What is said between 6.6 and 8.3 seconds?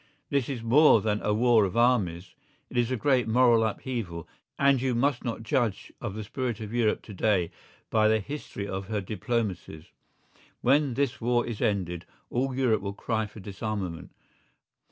Europe to day by the